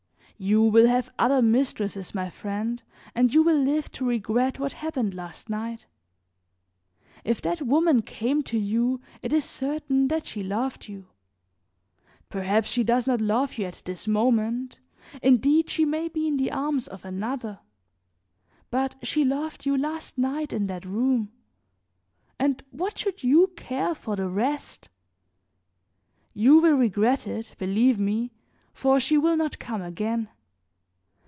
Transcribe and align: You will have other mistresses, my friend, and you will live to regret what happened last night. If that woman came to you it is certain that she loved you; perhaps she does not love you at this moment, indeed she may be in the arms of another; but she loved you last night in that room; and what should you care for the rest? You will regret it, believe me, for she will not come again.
You 0.43 0.63
will 0.63 0.87
have 0.87 1.11
other 1.19 1.39
mistresses, 1.43 2.15
my 2.15 2.27
friend, 2.31 2.81
and 3.13 3.31
you 3.31 3.43
will 3.43 3.59
live 3.61 3.91
to 3.91 4.03
regret 4.07 4.57
what 4.57 4.73
happened 4.73 5.13
last 5.13 5.51
night. 5.51 5.85
If 7.23 7.43
that 7.43 7.61
woman 7.61 8.01
came 8.01 8.41
to 8.49 8.57
you 8.57 9.01
it 9.21 9.31
is 9.33 9.45
certain 9.45 10.07
that 10.07 10.25
she 10.25 10.41
loved 10.41 10.87
you; 10.87 11.09
perhaps 12.29 12.69
she 12.69 12.83
does 12.83 13.05
not 13.05 13.21
love 13.21 13.59
you 13.59 13.65
at 13.65 13.83
this 13.85 14.07
moment, 14.07 14.79
indeed 15.21 15.69
she 15.69 15.85
may 15.85 16.07
be 16.07 16.25
in 16.27 16.37
the 16.37 16.51
arms 16.51 16.87
of 16.87 17.05
another; 17.05 17.59
but 18.71 18.95
she 19.03 19.23
loved 19.23 19.67
you 19.67 19.77
last 19.77 20.17
night 20.17 20.51
in 20.51 20.65
that 20.65 20.85
room; 20.85 21.31
and 22.39 22.63
what 22.71 22.97
should 22.97 23.21
you 23.23 23.53
care 23.55 23.93
for 23.93 24.15
the 24.15 24.27
rest? 24.27 24.89
You 26.33 26.57
will 26.59 26.77
regret 26.77 27.27
it, 27.27 27.53
believe 27.59 27.99
me, 27.99 28.31
for 28.73 29.01
she 29.01 29.17
will 29.17 29.35
not 29.35 29.59
come 29.59 29.81
again. 29.81 30.27